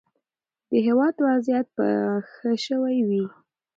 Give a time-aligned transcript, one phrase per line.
[0.69, 1.87] د هیواد وضعیت به
[2.31, 3.25] ښه شوی وي.